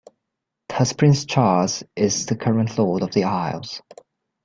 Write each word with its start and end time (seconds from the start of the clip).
Thus 0.69 0.93
Prince 0.93 1.25
Charles 1.25 1.83
is 1.95 2.25
the 2.25 2.35
current 2.35 2.75
Lord 2.79 3.03
of 3.03 3.11
the 3.11 3.25
Isles. 3.25 3.83